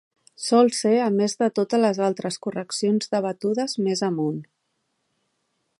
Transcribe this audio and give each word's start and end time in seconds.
Sol 0.43 0.69
ser 0.77 0.93
a 1.07 1.09
més 1.17 1.35
de 1.43 1.49
totes 1.59 1.83
les 1.83 1.99
altres 2.07 2.39
correccions 2.47 3.11
debatudes 3.15 3.79
més 3.89 4.05
amunt. 4.09 4.41